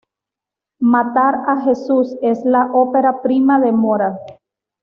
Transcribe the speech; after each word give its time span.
Matar 0.93 1.43
a 1.45 1.61
Jesús 1.61 2.15
es 2.23 2.43
la 2.43 2.71
opera 2.73 3.21
prima 3.21 3.59
de 3.59 3.71
Mora. 3.71 4.17